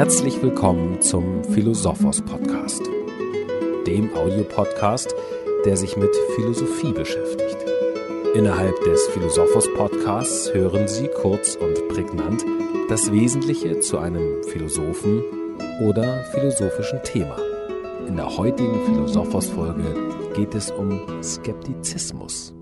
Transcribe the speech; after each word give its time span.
Herzlich 0.00 0.40
willkommen 0.40 1.02
zum 1.02 1.44
Philosophos 1.44 2.22
Podcast, 2.22 2.80
dem 3.86 4.08
Audiopodcast, 4.14 5.14
der 5.66 5.76
sich 5.76 5.94
mit 5.98 6.08
Philosophie 6.34 6.92
beschäftigt. 6.92 7.58
Innerhalb 8.34 8.82
des 8.82 9.06
Philosophos 9.08 9.68
Podcasts 9.74 10.54
hören 10.54 10.88
Sie 10.88 11.06
kurz 11.20 11.54
und 11.54 11.86
prägnant 11.88 12.46
das 12.88 13.12
Wesentliche 13.12 13.80
zu 13.80 13.98
einem 13.98 14.42
Philosophen 14.44 15.22
oder 15.82 16.24
philosophischen 16.32 17.02
Thema. 17.02 17.36
In 18.08 18.16
der 18.16 18.38
heutigen 18.38 18.82
Philosophos 18.86 19.50
Folge 19.50 19.84
geht 20.34 20.54
es 20.54 20.70
um 20.70 21.22
Skeptizismus. 21.22 22.54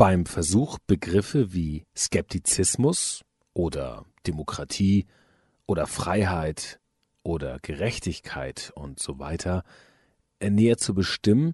Beim 0.00 0.24
Versuch, 0.24 0.78
Begriffe 0.86 1.52
wie 1.52 1.84
Skeptizismus 1.94 3.22
oder 3.52 4.06
Demokratie 4.26 5.04
oder 5.66 5.86
Freiheit 5.86 6.80
oder 7.22 7.58
Gerechtigkeit 7.60 8.72
und 8.74 8.98
so 8.98 9.18
weiter 9.18 9.62
näher 10.42 10.78
zu 10.78 10.94
bestimmen, 10.94 11.52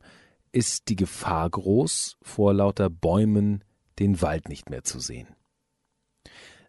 ist 0.52 0.88
die 0.88 0.95
Gefahr 0.95 1.51
groß, 1.51 2.18
vor 2.23 2.54
lauter 2.54 2.88
Bäumen 2.88 3.64
den 3.98 4.23
Wald 4.23 4.48
nicht 4.48 4.70
mehr 4.70 4.84
zu 4.84 5.01
sehen. 5.01 5.26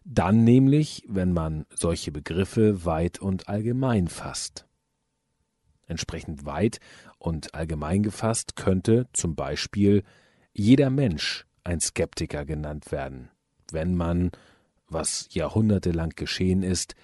Dann 0.02 0.42
nämlich, 0.42 1.04
wenn 1.06 1.32
man 1.32 1.64
solche 1.72 2.10
Begriffe 2.10 2.86
weit 2.86 3.20
und 3.20 3.48
allgemein 3.48 4.08
fasst. 4.08 4.66
Entsprechend 5.86 6.44
weit 6.44 6.80
und 7.18 7.54
allgemein 7.54 8.02
gefasst 8.02 8.56
könnte 8.56 9.06
zum 9.12 9.36
Beispiel 9.36 10.02
jeder 10.52 10.90
Mensch 10.90 11.44
ein 11.64 11.80
Skeptiker 11.80 12.44
genannt 12.44 12.90
werden, 12.92 13.30
wenn 13.70 13.94
man, 13.94 14.30
was 14.88 15.28
jahrhundertelang 15.30 16.10
geschehen 16.10 16.62
ist, 16.62 16.94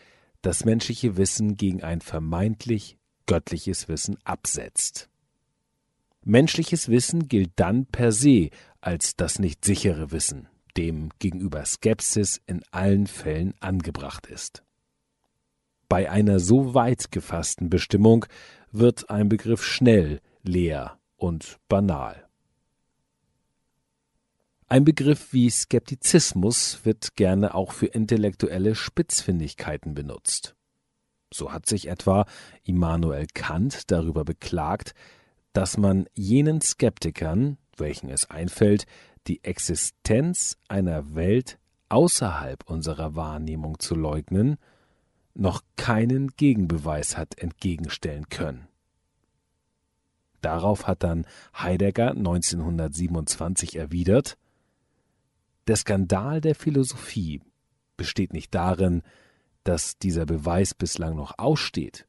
das 0.43 0.65
menschliche 0.65 1.17
Wissen 1.17 1.57
gegen 1.57 1.83
ein 1.83 2.01
vermeintlich 2.01 2.99
göttliches 3.27 3.89
Wissen 3.89 4.19
absetzt. 4.25 5.09
Menschliches 6.23 6.89
Wissen 6.89 7.29
gilt 7.29 7.53
dann 7.57 7.87
per 7.87 8.13
se 8.13 8.51
als 8.81 9.17
das 9.17 9.39
nicht 9.39 9.65
sichere 9.65 10.11
Wissen, 10.11 10.49
dem 10.77 11.11
gegenüber 11.19 11.65
Skepsis 11.65 12.41
in 12.47 12.63
allen 12.71 13.07
Fällen 13.07 13.55
angebracht 13.61 14.27
ist. 14.27 14.63
Bei 15.89 16.11
einer 16.11 16.41
so 16.41 16.75
weit 16.75 17.13
gefassten 17.13 17.71
Bestimmung 17.71 18.27
wird 18.73 19.11
ein 19.11 19.29
Begriff 19.29 19.63
schnell 19.65 20.21
leer 20.43 20.99
und 21.17 21.59
banal. 21.69 22.23
Ein 24.75 24.84
Begriff 24.84 25.33
wie 25.33 25.48
Skeptizismus 25.50 26.84
wird 26.84 27.14
gerne 27.14 27.55
auch 27.55 27.70
für 27.70 27.86
intellektuelle 27.86 28.75
Spitzfindigkeiten 28.75 29.94
benutzt. 29.94 30.56
So 31.33 31.53
hat 31.53 31.67
sich 31.67 31.86
etwa 31.86 32.27
Immanuel 32.64 33.28
Kant 33.33 33.92
darüber 33.92 34.25
beklagt, 34.25 34.92
dass 35.52 35.78
man 35.78 36.06
jenen 36.14 36.61
Skeptikern, 36.61 37.56
welchen 37.77 38.11
es 38.11 38.28
einfällt, 38.28 38.86
die 39.28 39.45
Existenz 39.45 40.56
einer 40.67 41.14
Welt 41.14 41.61
außerhalb 41.89 42.69
unserer 42.69 43.14
Wahrnehmung 43.14 43.78
zu 43.78 43.95
leugnen, 43.95 44.56
noch 45.34 45.62
keinen 45.77 46.33
Gegenbeweis 46.36 47.17
hat 47.17 47.39
entgegenstellen 47.39 48.28
können. 48.28 48.67
Darauf 50.41 50.89
hat 50.89 51.05
dann 51.05 51.27
Heidegger 51.56 52.11
1927 52.11 53.77
erwidert, 53.77 54.36
der 55.67 55.77
Skandal 55.77 56.41
der 56.41 56.55
Philosophie 56.55 57.41
besteht 57.97 58.33
nicht 58.33 58.55
darin, 58.55 59.02
dass 59.63 59.98
dieser 59.98 60.27
Beweis 60.27 60.75
bislang 60.75 61.17
noch 61.17 61.39
aussteht, 61.39 62.07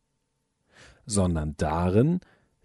sondern 1.06 1.56
darin, 1.58 2.20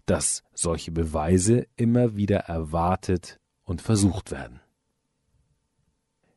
dass 0.05 0.43
solche 0.53 0.91
Beweise 0.91 1.67
immer 1.75 2.15
wieder 2.15 2.39
erwartet 2.39 3.39
und 3.63 3.81
versucht 3.81 4.31
werden. 4.31 4.59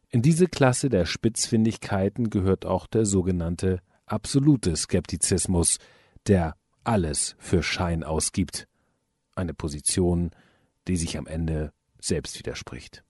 In 0.09 0.22
diese 0.22 0.47
Klasse 0.47 0.88
der 0.88 1.06
Spitzfindigkeiten 1.06 2.31
gehört 2.31 2.65
auch 2.65 2.86
der 2.86 3.04
sogenannte 3.04 3.81
absolute 4.06 4.76
Skeptizismus, 4.76 5.78
der 6.28 6.56
alles 6.84 7.34
für 7.38 7.62
Schein 7.62 8.04
ausgibt, 8.04 8.69
eine 9.34 9.54
Position, 9.54 10.31
die 10.86 10.97
sich 10.97 11.19
am 11.19 11.26
Ende 11.26 11.72
selbst 11.98 12.38
widerspricht. 12.38 13.03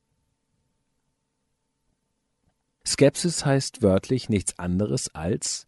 Skepsis 2.86 3.44
heißt 3.44 3.82
wörtlich 3.82 4.28
nichts 4.28 4.58
anderes 4.58 5.14
als 5.14 5.66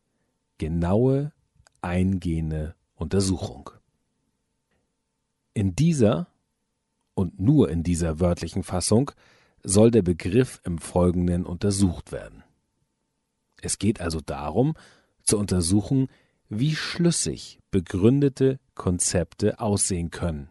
genaue, 0.58 1.32
eingehende 1.80 2.74
Untersuchung. 2.94 3.70
In 5.54 5.74
dieser 5.74 6.28
und 7.14 7.40
nur 7.40 7.70
in 7.70 7.82
dieser 7.82 8.20
wörtlichen 8.20 8.62
Fassung 8.62 9.10
soll 9.62 9.90
der 9.90 10.02
Begriff 10.02 10.60
im 10.64 10.78
Folgenden 10.78 11.46
untersucht 11.46 12.12
werden. 12.12 12.44
Es 13.62 13.78
geht 13.78 14.00
also 14.00 14.20
darum, 14.20 14.74
zu 15.22 15.38
untersuchen, 15.38 16.08
wie 16.48 16.76
schlüssig 16.76 17.58
begründete 17.70 18.60
Konzepte 18.74 19.58
aussehen 19.58 20.10
können, 20.10 20.50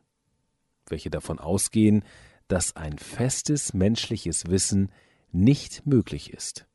welche 0.87 1.09
davon 1.09 1.39
ausgehen, 1.39 2.03
dass 2.47 2.75
ein 2.75 2.97
festes 2.97 3.73
menschliches 3.73 4.47
Wissen 4.47 4.91
nicht 5.35 5.85
möglich 5.85 6.33
ist. 6.33 6.65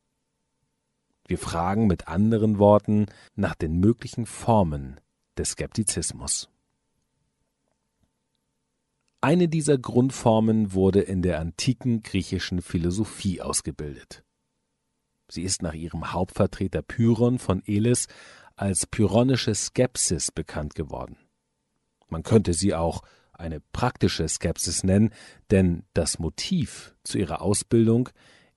Wir 1.27 1.39
fragen 1.39 1.87
mit 1.87 2.09
anderen 2.09 2.59
Worten 2.59 3.07
nach 3.35 3.55
den 3.55 3.79
möglichen 3.79 4.27
Formen 4.27 5.01
des 5.39 5.51
Skeptizismus. 5.51 6.49
Eine 9.21 9.49
dieser 9.49 9.79
Grundformen 9.79 10.73
wurde 10.73 11.01
in 11.01 11.23
der 11.23 11.41
antiken 11.41 12.03
griechischen 12.03 12.63
Philosophie 12.63 13.41
ausgebildet. 13.41 14.25
Sie 15.29 15.43
ist 15.43 15.63
nach 15.63 15.75
ihrem 15.75 16.13
Hauptvertreter 16.13 16.83
Pyrrhon 16.83 17.39
von 17.39 17.63
Elis 17.67 18.09
als 18.57 18.87
pyrrhonische 18.87 19.55
Skepsis 19.55 20.33
bekannt 20.33 20.75
geworden. 20.75 21.17
Man 22.09 22.23
könnte 22.23 22.55
sie 22.55 22.75
auch 22.75 23.03
eine 23.33 23.61
praktische 23.61 24.29
Skepsis 24.29 24.85
nennen, 24.85 25.15
denn 25.51 25.85
das 25.95 26.19
Motiv 26.19 26.95
zu 27.05 27.19
ihrer 27.19 27.41
Ausbildung 27.41 28.11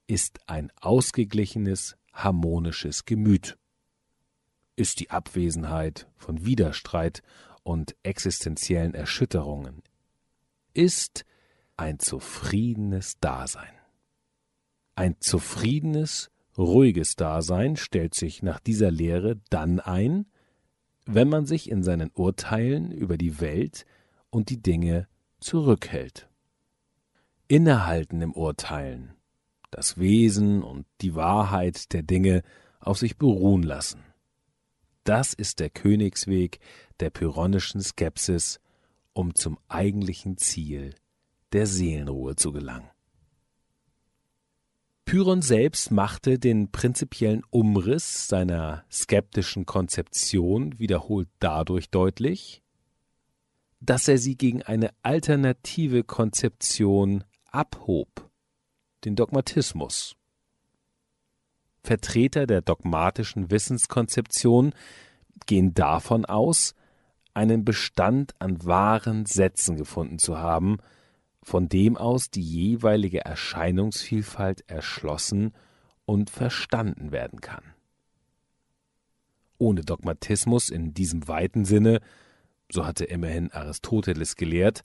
ist 0.08 0.40
ein 0.47 0.72
ausgeglichenes, 0.81 1.96
harmonisches 2.12 3.06
Gemüt. 3.06 3.58
Ist 4.75 5.00
die 5.00 5.12
Abwesenheit 5.12 6.08
von 6.18 6.46
Widerstreit 6.46 7.22
und 7.64 7.96
existenziellen 8.03 8.94
Erschütterungen. 8.94 9.81
Ist 10.74 11.25
ein 11.78 12.00
zufriedenes 12.00 13.19
Dasein. 13.19 13.74
Ein 14.96 15.16
zufriedenes, 15.19 16.30
ruhiges 16.58 17.16
Dasein 17.16 17.78
stellt 17.78 18.13
sich 18.13 18.44
nach 18.44 18.59
dieser 18.59 18.92
Lehre 18.92 19.40
dann 19.50 19.80
ein, 19.80 20.25
wenn 21.06 21.30
man 21.30 21.46
sich 21.46 21.69
in 21.69 21.84
seinen 21.84 22.12
Urteilen 22.13 22.92
über 22.92 23.18
die 23.18 23.40
Welt 23.40 23.86
und 24.30 24.50
die 24.50 24.62
Dinge 24.62 25.08
zurückhält. 25.40 26.30
Innehalten 27.47 28.22
im 28.22 28.34
Urteilen 28.34 29.13
das 29.74 29.98
Wesen 29.98 30.64
und 30.64 30.86
die 31.02 31.16
Wahrheit 31.16 31.94
der 31.94 32.04
Dinge 32.04 32.44
auf 32.80 32.98
sich 32.98 33.18
beruhen 33.18 33.64
lassen. 33.64 34.04
Das 35.04 35.34
ist 35.34 35.60
der 35.60 35.70
Königsweg 35.70 36.60
der 37.00 37.10
pyrrhonischen 37.10 37.82
Skepsis, 37.82 38.60
um 39.14 39.36
zum 39.36 39.58
eigentlichen 39.68 40.38
Ziel 40.38 40.96
der 41.52 41.68
Seelenruhe 41.68 42.36
zu 42.36 42.52
gelangen. 42.52 42.90
Pyrrhon 45.06 45.42
selbst 45.42 45.92
machte 45.92 46.40
den 46.40 46.72
prinzipiellen 46.72 47.44
Umriss 47.50 48.28
seiner 48.28 48.86
skeptischen 48.90 49.66
Konzeption 49.66 50.80
wiederholt 50.80 51.28
dadurch 51.40 51.90
deutlich, 51.90 52.62
dass 53.81 54.08
er 54.08 54.18
sie 54.18 54.38
gegen 54.38 54.64
eine 54.64 54.92
alternative 55.02 56.04
Konzeption 56.06 57.26
abhob 57.52 58.31
den 59.06 59.16
Dogmatismus. 59.16 60.16
Vertreter 61.84 62.48
der 62.48 62.62
dogmatischen 62.62 63.52
Wissenskonzeption 63.52 64.74
gehen 65.46 65.74
davon 65.74 66.26
aus, 66.26 66.76
einen 67.34 67.66
Bestand 67.66 68.34
an 68.40 68.64
wahren 68.66 69.26
Sätzen 69.26 69.76
gefunden 69.76 70.20
zu 70.20 70.38
haben, 70.38 70.78
von 71.42 71.68
dem 71.68 71.98
aus 71.98 72.30
die 72.30 72.42
jeweilige 72.42 73.26
Erscheinungsvielfalt 73.26 74.64
erschlossen 74.70 75.54
und 76.06 76.30
verstanden 76.30 77.12
werden 77.12 77.42
kann. 77.42 77.64
Ohne 79.58 79.82
Dogmatismus 79.82 80.70
in 80.70 80.94
diesem 80.94 81.28
weiten 81.28 81.66
Sinne, 81.66 82.00
so 82.72 82.86
hatte 82.86 83.06
immerhin 83.06 83.52
Aristoteles 83.52 84.36
gelehrt, 84.36 84.84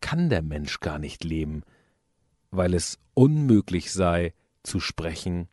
kann 0.00 0.28
der 0.28 0.42
Mensch 0.42 0.80
gar 0.80 0.98
nicht 0.98 1.24
leben, 1.24 1.62
weil 2.50 2.74
es 2.74 2.98
unmöglich 3.14 3.92
sei, 3.92 4.34
zu 4.62 4.80
sprechen 4.80 5.48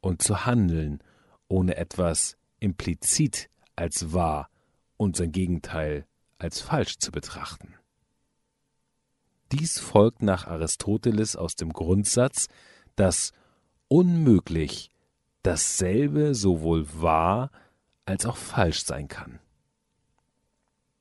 und 0.00 0.22
zu 0.22 0.44
handeln, 0.46 1.02
ohne 1.48 1.76
etwas 1.76 2.36
implizit 2.58 3.48
als 3.76 4.12
wahr 4.12 4.50
und 4.96 5.16
sein 5.16 5.32
Gegenteil 5.32 6.06
als 6.38 6.60
falsch 6.60 6.98
zu 6.98 7.10
betrachten. 7.10 7.74
Dies 9.52 9.78
folgt 9.78 10.22
nach 10.22 10.46
Aristoteles 10.46 11.36
aus 11.36 11.56
dem 11.56 11.72
Grundsatz, 11.72 12.46
dass 12.96 13.32
unmöglich 13.88 14.90
dasselbe 15.42 16.34
sowohl 16.34 16.86
wahr 17.00 17.50
als 18.04 18.26
auch 18.26 18.36
falsch 18.36 18.84
sein 18.84 19.08
kann. 19.08 19.40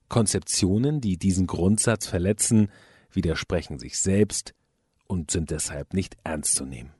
Konzeptionen, 0.07 1.01
die 1.01 1.17
diesen 1.17 1.45
Grundsatz 1.45 2.07
verletzen, 2.07 2.71
widersprechen 3.11 3.77
sich 3.77 3.99
selbst 3.99 4.55
und 5.09 5.31
sind 5.31 5.49
deshalb 5.49 5.93
nicht 5.93 6.15
ernst 6.23 6.53
zu 6.53 6.65
nehmen. 6.65 6.93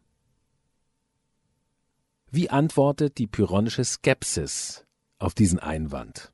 Wie 2.32 2.50
antwortet 2.50 3.18
die 3.18 3.28
pyrrhonische 3.28 3.86
Skepsis 3.86 4.86
auf 5.20 5.34
diesen 5.34 5.60
Einwand? 5.60 6.34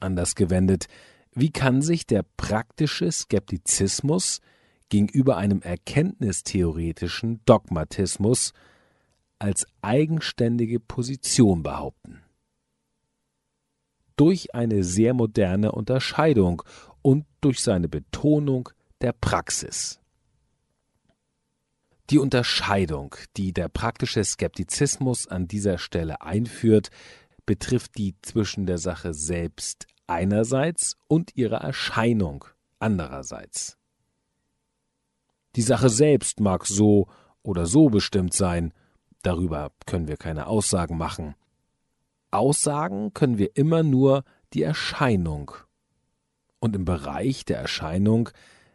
Anders 0.00 0.34
gewendet, 0.34 0.86
wie 1.34 1.50
kann 1.50 1.80
sich 1.82 2.06
der 2.06 2.24
praktische 2.36 3.10
Skeptizismus 3.10 4.40
gegenüber 4.88 5.36
einem 5.36 5.62
erkenntnistheoretischen 5.62 7.40
Dogmatismus 7.44 8.52
als 9.38 9.66
eigenständige 9.80 10.80
Position 10.80 11.62
behaupten? 11.62 12.22
Durch 14.16 14.54
eine 14.54 14.84
sehr 14.84 15.14
moderne 15.14 15.72
Unterscheidung 15.72 16.62
und 17.00 17.24
durch 17.40 17.60
seine 17.60 17.88
Betonung 17.88 18.68
der 19.00 19.12
Praxis. 19.12 20.01
Die 22.10 22.18
Unterscheidung, 22.18 23.14
die 23.36 23.52
der 23.52 23.68
praktische 23.68 24.24
Skeptizismus 24.24 25.28
an 25.28 25.46
dieser 25.46 25.78
Stelle 25.78 26.20
einführt, 26.20 26.90
betrifft 27.46 27.96
die 27.96 28.16
zwischen 28.22 28.66
der 28.66 28.78
Sache 28.78 29.14
selbst 29.14 29.86
einerseits 30.06 30.96
und 31.08 31.36
ihrer 31.36 31.58
Erscheinung 31.58 32.44
andererseits. 32.78 33.78
Die 35.56 35.62
Sache 35.62 35.88
selbst 35.88 36.40
mag 36.40 36.66
so 36.66 37.08
oder 37.42 37.66
so 37.66 37.88
bestimmt 37.88 38.34
sein, 38.34 38.72
darüber 39.22 39.72
können 39.86 40.08
wir 40.08 40.16
keine 40.16 40.46
Aussagen 40.46 40.96
machen. 40.96 41.34
Aussagen 42.30 43.12
können 43.12 43.38
wir 43.38 43.56
immer 43.56 43.82
nur 43.82 44.24
die 44.54 44.62
Erscheinung. 44.62 45.52
Und 46.58 46.76
im 46.76 46.84
Bereich 46.84 47.44
der 47.44 47.58
Erscheinung 47.58 48.30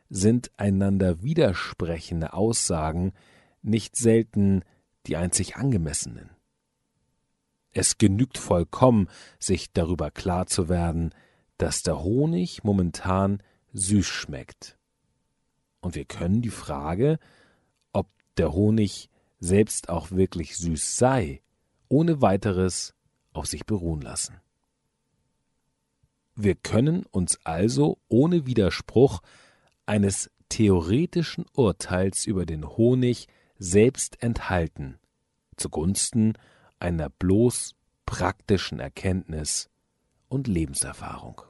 sind 0.10 0.52
einander 0.58 1.22
widersprechende 1.22 2.34
Aussagen 2.34 3.14
nicht 3.62 3.96
selten 3.96 4.64
die 5.06 5.18
einzig 5.18 5.56
angemessenen. 5.56 6.30
Es 7.72 7.98
genügt 7.98 8.38
vollkommen, 8.38 9.08
sich 9.40 9.72
darüber 9.72 10.10
klar 10.12 10.48
zu 10.48 10.70
werden, 10.70 11.14
dass 11.58 11.84
der 11.84 12.04
Honig 12.04 12.64
momentan 12.64 13.42
süß 13.74 14.06
schmeckt. 14.06 14.78
Und 15.82 15.96
wir 15.96 16.06
können 16.06 16.42
die 16.42 16.50
Frage, 16.50 17.20
ob 17.94 18.08
der 18.38 18.54
Honig 18.54 19.10
selbst 19.40 19.90
auch 19.90 20.12
wirklich 20.12 20.58
süß 20.58 20.98
sei, 20.98 21.42
ohne 21.88 22.22
weiteres 22.22 22.96
auf 23.34 23.46
sich 23.46 23.66
beruhen 23.66 24.02
lassen. 24.02 24.42
Wir 26.36 26.56
können 26.56 27.06
uns 27.06 27.40
also 27.46 27.98
ohne 28.10 28.46
Widerspruch 28.46 29.22
eines 29.88 30.30
theoretischen 30.50 31.46
Urteils 31.54 32.26
über 32.26 32.46
den 32.46 32.68
Honig 32.68 33.28
selbst 33.58 34.22
enthalten, 34.22 35.00
zugunsten 35.56 36.34
einer 36.80 37.10
bloß 37.10 37.76
praktischen 38.06 38.80
Erkenntnis 38.80 39.70
und 40.30 40.48
Lebenserfahrung. 40.48 41.42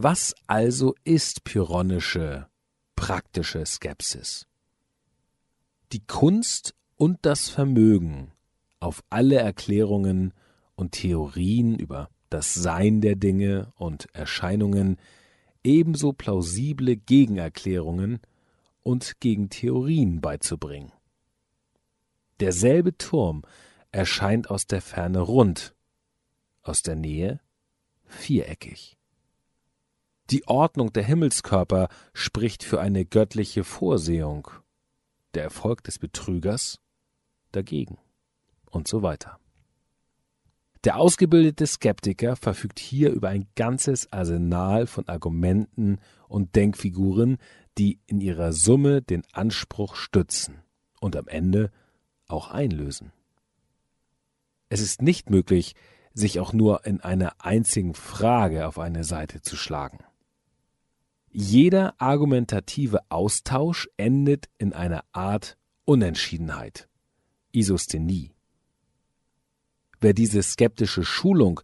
Was 0.00 0.32
also 0.46 0.94
ist 1.02 1.42
pyrrhonische, 1.42 2.46
praktische 2.94 3.66
Skepsis? 3.66 4.46
Die 5.90 6.06
Kunst 6.06 6.76
und 6.94 7.18
das 7.22 7.48
Vermögen, 7.48 8.30
auf 8.78 9.02
alle 9.10 9.40
Erklärungen 9.40 10.34
und 10.76 10.92
Theorien 10.92 11.76
über 11.76 12.10
das 12.30 12.54
Sein 12.54 13.00
der 13.00 13.16
Dinge 13.16 13.72
und 13.74 14.06
Erscheinungen 14.14 14.98
ebenso 15.64 16.12
plausible 16.12 16.96
Gegenerklärungen 16.96 18.20
und 18.84 19.18
Gegentheorien 19.18 20.20
beizubringen. 20.20 20.92
Derselbe 22.38 22.96
Turm 22.96 23.42
erscheint 23.90 24.48
aus 24.48 24.68
der 24.68 24.80
Ferne 24.80 25.18
rund, 25.18 25.74
aus 26.62 26.82
der 26.82 26.94
Nähe 26.94 27.40
viereckig. 28.06 28.97
Die 30.30 30.46
Ordnung 30.46 30.92
der 30.92 31.04
Himmelskörper 31.04 31.88
spricht 32.12 32.62
für 32.62 32.80
eine 32.80 33.06
göttliche 33.06 33.64
Vorsehung, 33.64 34.48
der 35.32 35.44
Erfolg 35.44 35.82
des 35.84 35.98
Betrügers 35.98 36.80
dagegen 37.50 37.96
und 38.70 38.88
so 38.88 39.02
weiter. 39.02 39.38
Der 40.84 40.98
ausgebildete 40.98 41.66
Skeptiker 41.66 42.36
verfügt 42.36 42.78
hier 42.78 43.10
über 43.10 43.30
ein 43.30 43.48
ganzes 43.56 44.12
Arsenal 44.12 44.86
von 44.86 45.08
Argumenten 45.08 45.98
und 46.28 46.54
Denkfiguren, 46.54 47.38
die 47.78 47.98
in 48.06 48.20
ihrer 48.20 48.52
Summe 48.52 49.00
den 49.00 49.22
Anspruch 49.32 49.96
stützen 49.96 50.62
und 51.00 51.16
am 51.16 51.26
Ende 51.26 51.70
auch 52.26 52.50
einlösen. 52.50 53.12
Es 54.68 54.80
ist 54.82 55.00
nicht 55.00 55.30
möglich, 55.30 55.74
sich 56.12 56.38
auch 56.38 56.52
nur 56.52 56.84
in 56.84 57.00
einer 57.00 57.32
einzigen 57.38 57.94
Frage 57.94 58.66
auf 58.66 58.78
eine 58.78 59.04
Seite 59.04 59.40
zu 59.40 59.56
schlagen. 59.56 59.98
Jeder 61.30 61.94
argumentative 62.00 63.00
Austausch 63.10 63.88
endet 63.96 64.48
in 64.58 64.72
einer 64.72 65.04
Art 65.12 65.56
Unentschiedenheit, 65.84 66.88
Isosthenie. 67.52 68.32
Wer 70.00 70.14
diese 70.14 70.42
skeptische 70.42 71.04
Schulung, 71.04 71.60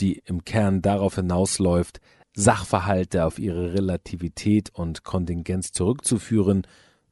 die 0.00 0.22
im 0.24 0.44
Kern 0.44 0.82
darauf 0.82 1.16
hinausläuft, 1.16 2.00
Sachverhalte 2.36 3.24
auf 3.24 3.38
ihre 3.38 3.74
Relativität 3.74 4.70
und 4.70 5.04
Kontingenz 5.04 5.70
zurückzuführen, 5.70 6.66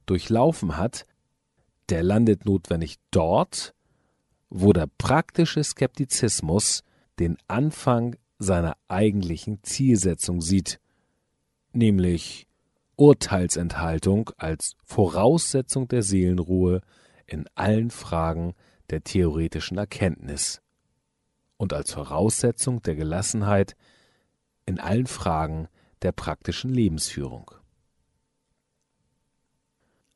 durchlaufen 0.07 0.77
hat, 0.77 1.07
der 1.89 2.03
landet 2.03 2.45
notwendig 2.45 2.97
dort, 3.13 3.75
wo 4.51 4.73
der 4.73 4.89
praktische 4.99 5.63
Skeptizismus 5.63 6.83
den 7.21 7.37
Anfang 7.47 8.17
seiner 8.39 8.77
eigentlichen 8.89 9.63
Zielsetzung 9.63 10.41
sieht 10.41 10.81
nämlich 11.75 12.47
Urteilsenthaltung 12.97 14.31
als 14.37 14.77
Voraussetzung 14.85 15.89
der 15.89 16.03
Seelenruhe 16.03 16.81
in 17.27 17.47
allen 17.55 17.91
Fragen 17.91 18.55
der 18.91 19.03
theoretischen 19.03 19.79
Erkenntnis 19.79 20.61
und 21.57 21.73
als 21.73 21.93
Voraussetzung 21.93 22.83
der 22.83 22.95
Gelassenheit 22.95 23.75
in 24.67 24.79
allen 24.79 25.07
Fragen 25.07 25.69
der 26.03 26.13
praktischen 26.13 26.73
Lebensführung. 26.73 27.51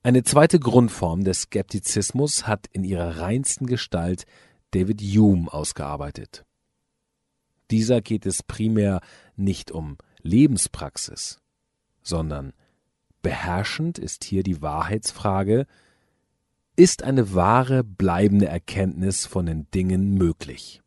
Eine 0.02 0.22
zweite 0.22 0.60
Grundform 0.60 1.24
des 1.24 1.42
Skeptizismus 1.42 2.46
hat 2.46 2.66
in 2.72 2.84
ihrer 2.84 3.18
reinsten 3.18 3.66
Gestalt 3.66 4.24
David 4.70 5.00
Hume 5.00 5.52
ausgearbeitet. 5.52 6.44
Dieser 7.70 8.00
geht 8.00 8.26
es 8.26 8.42
primär 8.42 9.00
nicht 9.34 9.72
um 9.72 9.98
Lebenspraxis, 10.22 11.40
sondern 12.06 12.52
beherrschend 13.22 13.98
ist 13.98 14.24
hier 14.24 14.42
die 14.42 14.62
Wahrheitsfrage, 14.62 15.66
ist 16.76 17.02
eine 17.02 17.34
wahre, 17.34 17.82
bleibende 17.82 18.46
Erkenntnis 18.46 19.26
von 19.26 19.46
den 19.46 19.70
Dingen 19.70 20.14
möglich? 20.14 20.82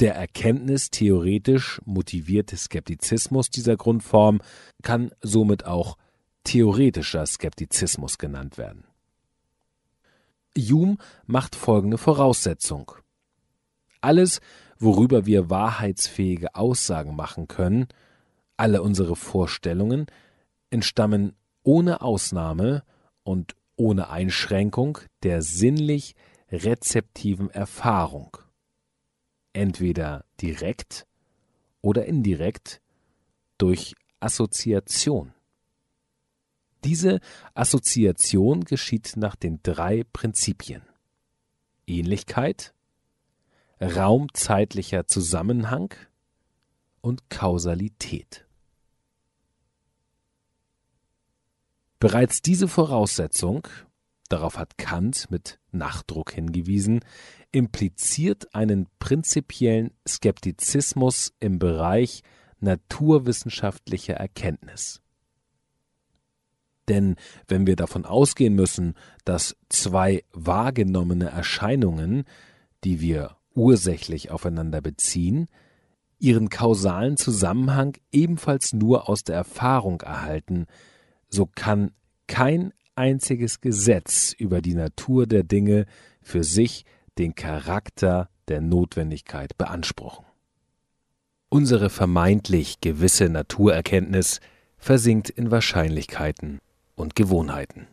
Der 0.00 0.16
erkenntnistheoretisch 0.16 1.80
motivierte 1.84 2.56
Skeptizismus 2.56 3.50
dieser 3.50 3.76
Grundform 3.76 4.40
kann 4.82 5.12
somit 5.20 5.64
auch 5.64 5.96
theoretischer 6.44 7.24
Skeptizismus 7.24 8.18
genannt 8.18 8.58
werden. 8.58 8.84
Hume 10.58 10.96
macht 11.24 11.54
folgende 11.54 11.98
Voraussetzung. 11.98 12.92
Alles, 14.00 14.40
worüber 14.78 15.24
wir 15.24 15.48
wahrheitsfähige 15.48 16.54
Aussagen 16.54 17.14
machen 17.14 17.46
können, 17.46 17.86
alle 18.62 18.80
unsere 18.80 19.16
Vorstellungen, 19.16 20.06
entstammen 20.70 21.34
ohne 21.64 22.00
Ausnahme 22.00 22.84
und 23.24 23.56
ohne 23.74 24.08
Einschränkung 24.08 24.98
der 25.24 25.42
sinnlich 25.42 26.14
rezeptiven 26.48 27.50
Erfahrung 27.50 28.38
entweder 29.52 30.24
direkt 30.40 31.08
oder 31.80 32.06
indirekt 32.06 32.80
durch 33.58 33.96
Assoziation. 34.20 35.34
Diese 36.84 37.18
Assoziation 37.54 38.64
geschieht 38.64 39.14
nach 39.16 39.34
den 39.34 39.58
drei 39.64 40.04
Prinzipien 40.12 40.82
Ähnlichkeit, 41.88 42.74
raumzeitlicher 43.80 45.08
Zusammenhang 45.08 45.92
und 47.00 47.28
Kausalität. 47.28 48.46
Bereits 52.02 52.42
diese 52.42 52.66
Voraussetzung, 52.66 53.68
darauf 54.28 54.58
hat 54.58 54.76
Kant 54.76 55.30
mit 55.30 55.60
Nachdruck 55.70 56.32
hingewiesen, 56.32 56.98
impliziert 57.52 58.56
einen 58.56 58.88
prinzipiellen 58.98 59.92
Skeptizismus 60.08 61.32
im 61.38 61.60
Bereich 61.60 62.24
naturwissenschaftlicher 62.58 64.14
Erkenntnis. 64.14 65.00
Denn 66.88 67.14
wenn 67.46 67.68
wir 67.68 67.76
davon 67.76 68.04
ausgehen 68.04 68.56
müssen, 68.56 68.94
dass 69.24 69.56
zwei 69.68 70.24
wahrgenommene 70.32 71.30
Erscheinungen, 71.30 72.24
die 72.82 73.00
wir 73.00 73.36
ursächlich 73.54 74.32
aufeinander 74.32 74.80
beziehen, 74.80 75.46
ihren 76.18 76.48
kausalen 76.48 77.16
Zusammenhang 77.16 77.96
ebenfalls 78.10 78.72
nur 78.72 79.08
aus 79.08 79.22
der 79.22 79.36
Erfahrung 79.36 80.00
erhalten, 80.00 80.66
so 81.32 81.46
kann 81.46 81.92
kein 82.26 82.72
einziges 82.94 83.60
Gesetz 83.60 84.32
über 84.32 84.60
die 84.60 84.74
Natur 84.74 85.26
der 85.26 85.42
Dinge 85.42 85.86
für 86.20 86.44
sich 86.44 86.84
den 87.18 87.34
Charakter 87.34 88.28
der 88.48 88.60
Notwendigkeit 88.60 89.56
beanspruchen. 89.56 90.24
Unsere 91.48 91.90
vermeintlich 91.90 92.80
gewisse 92.80 93.28
Naturerkenntnis 93.28 94.40
versinkt 94.76 95.30
in 95.30 95.50
Wahrscheinlichkeiten 95.50 96.60
und 96.94 97.14
Gewohnheiten. 97.14 97.86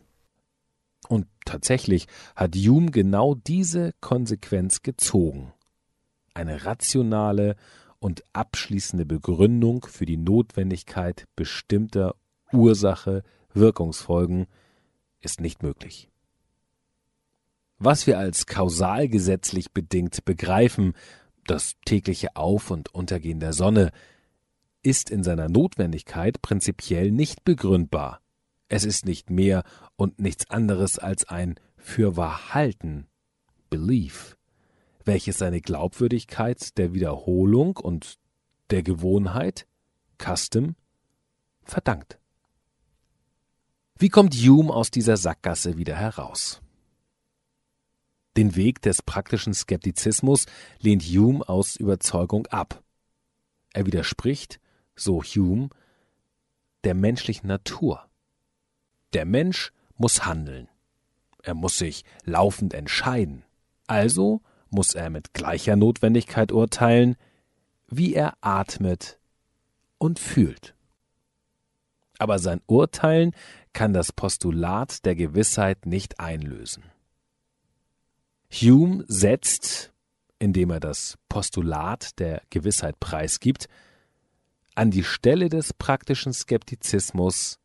Und 1.08 1.26
tatsächlich 1.44 2.06
hat 2.36 2.54
Hume 2.56 2.90
genau 2.90 3.34
diese 3.34 3.92
Konsequenz 4.00 4.82
gezogen. 4.82 5.52
Eine 6.34 6.64
rationale 6.64 7.56
und 7.98 8.24
abschließende 8.32 9.04
Begründung 9.04 9.84
für 9.84 10.06
die 10.06 10.16
Notwendigkeit 10.16 11.26
bestimmter 11.36 12.14
Ursache 12.52 13.22
Wirkungsfolgen 13.52 14.46
ist 15.20 15.40
nicht 15.40 15.62
möglich. 15.62 16.08
Was 17.78 18.06
wir 18.06 18.18
als 18.18 18.46
kausalgesetzlich 18.46 19.72
bedingt 19.72 20.24
begreifen, 20.24 20.94
das 21.46 21.76
tägliche 21.84 22.36
Auf- 22.36 22.70
und 22.70 22.94
Untergehen 22.94 23.40
der 23.40 23.52
Sonne, 23.52 23.90
ist 24.82 25.10
in 25.10 25.22
seiner 25.22 25.48
Notwendigkeit 25.48 26.42
prinzipiell 26.42 27.10
nicht 27.10 27.44
begründbar. 27.44 28.20
Es 28.68 28.84
ist 28.84 29.04
nicht 29.04 29.30
mehr 29.30 29.64
und 29.96 30.20
nichts 30.20 30.48
anderes 30.50 30.98
als 30.98 31.28
ein 31.28 31.56
Fürwahrhalten, 31.76 33.06
Belief, 33.68 34.36
welches 35.04 35.38
seine 35.38 35.60
Glaubwürdigkeit 35.60 36.76
der 36.76 36.92
Wiederholung 36.92 37.76
und 37.76 38.18
der 38.70 38.82
Gewohnheit, 38.82 39.66
Custom, 40.18 40.76
verdankt. 41.64 42.19
Wie 44.00 44.08
kommt 44.08 44.32
Hume 44.32 44.72
aus 44.72 44.90
dieser 44.90 45.18
Sackgasse 45.18 45.76
wieder 45.76 45.94
heraus? 45.94 46.62
Den 48.34 48.56
Weg 48.56 48.80
des 48.80 49.02
praktischen 49.02 49.52
Skeptizismus 49.52 50.46
lehnt 50.78 51.02
Hume 51.02 51.46
aus 51.46 51.76
Überzeugung 51.76 52.46
ab. 52.46 52.82
Er 53.74 53.84
widerspricht, 53.84 54.58
so 54.96 55.22
Hume, 55.22 55.68
der 56.82 56.94
menschlichen 56.94 57.48
Natur. 57.48 58.08
Der 59.12 59.26
Mensch 59.26 59.70
muss 59.98 60.24
handeln. 60.24 60.68
Er 61.42 61.52
muss 61.52 61.76
sich 61.76 62.06
laufend 62.24 62.72
entscheiden. 62.72 63.44
Also 63.86 64.40
muss 64.70 64.94
er 64.94 65.10
mit 65.10 65.34
gleicher 65.34 65.76
Notwendigkeit 65.76 66.52
urteilen, 66.52 67.16
wie 67.86 68.14
er 68.14 68.38
atmet 68.40 69.18
und 69.98 70.18
fühlt. 70.18 70.74
Aber 72.20 72.38
sein 72.38 72.60
Urteilen 72.66 73.34
kann 73.72 73.94
das 73.94 74.12
Postulat 74.12 75.06
der 75.06 75.14
Gewissheit 75.14 75.86
nicht 75.86 76.20
einlösen. 76.20 76.84
Hume 78.52 79.06
setzt, 79.08 79.90
indem 80.38 80.68
er 80.68 80.80
das 80.80 81.16
Postulat 81.30 82.18
der 82.18 82.42
Gewissheit 82.50 83.00
preisgibt, 83.00 83.68
an 84.74 84.90
die 84.90 85.02
Stelle 85.02 85.48
des 85.48 85.72
praktischen 85.72 86.34
Skeptizismus 86.34 87.58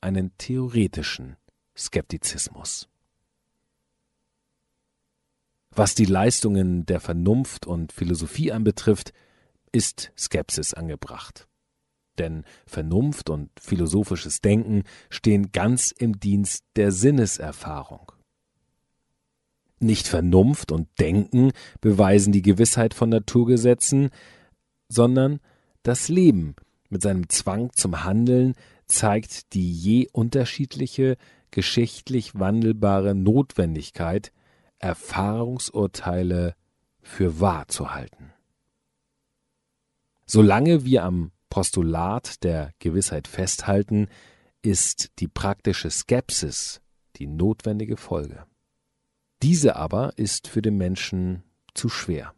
einen 0.00 0.30
theoretischen 0.38 1.36
Skeptizismus. 1.76 2.88
Was 5.70 5.96
die 5.96 6.04
Leistungen 6.04 6.86
der 6.86 7.00
Vernunft 7.00 7.66
und 7.66 7.90
Philosophie 7.90 8.52
anbetrifft, 8.52 9.12
ist 9.72 10.12
Skepsis 10.16 10.72
angebracht. 10.72 11.48
Denn 12.18 12.44
Vernunft 12.66 13.30
und 13.30 13.50
philosophisches 13.60 14.40
Denken 14.40 14.84
stehen 15.10 15.52
ganz 15.52 15.90
im 15.90 16.20
Dienst 16.20 16.64
der 16.76 16.92
Sinneserfahrung. 16.92 18.12
Nicht 19.80 20.06
Vernunft 20.06 20.70
und 20.70 20.88
Denken 21.00 21.52
beweisen 21.80 22.32
die 22.32 22.42
Gewissheit 22.42 22.94
von 22.94 23.08
Naturgesetzen, 23.08 24.10
sondern 24.88 25.40
das 25.82 26.08
Leben 26.08 26.54
mit 26.88 27.02
seinem 27.02 27.28
Zwang 27.28 27.72
zum 27.72 28.04
Handeln 28.04 28.54
zeigt 28.86 29.54
die 29.54 29.72
je 29.72 30.08
unterschiedliche, 30.12 31.16
geschichtlich 31.50 32.38
wandelbare 32.38 33.14
Notwendigkeit, 33.14 34.32
Erfahrungsurteile 34.78 36.54
für 37.00 37.40
wahr 37.40 37.66
zu 37.68 37.94
halten. 37.94 38.32
Solange 40.26 40.84
wir 40.84 41.04
am 41.04 41.32
Postulat 41.52 42.42
der 42.44 42.72
Gewissheit 42.78 43.28
festhalten, 43.28 44.08
ist 44.62 45.10
die 45.18 45.28
praktische 45.28 45.90
Skepsis 45.90 46.80
die 47.16 47.26
notwendige 47.26 47.98
Folge. 47.98 48.46
Diese 49.42 49.76
aber 49.76 50.16
ist 50.16 50.48
für 50.48 50.62
den 50.62 50.78
Menschen 50.78 51.42
zu 51.74 51.90
schwer. 51.90 52.32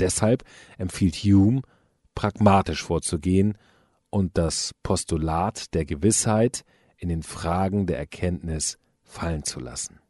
Deshalb 0.00 0.42
empfiehlt 0.78 1.16
Hume, 1.16 1.60
pragmatisch 2.14 2.82
vorzugehen 2.82 3.58
und 4.08 4.38
das 4.38 4.72
Postulat 4.82 5.74
der 5.74 5.84
Gewissheit 5.84 6.64
in 6.96 7.10
den 7.10 7.22
Fragen 7.22 7.84
der 7.86 7.98
Erkenntnis 7.98 8.78
fallen 9.02 9.44
zu 9.44 9.60
lassen. 9.60 10.00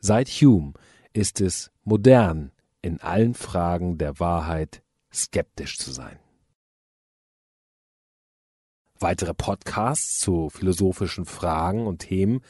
Seit 0.00 0.26
Hume 0.26 0.72
ist 1.12 1.40
es 1.40 1.70
modern, 1.84 2.50
in 2.82 3.00
allen 3.00 3.34
Fragen 3.34 3.98
der 3.98 4.18
Wahrheit 4.18 4.82
skeptisch 5.12 5.78
zu 5.78 5.92
sein. 5.92 6.18
Weitere 9.02 9.32
Podcasts 9.32 10.18
zu 10.18 10.50
philosophischen 10.50 11.24
Fragen 11.24 11.86
und 11.86 12.00
Themen 12.00 12.42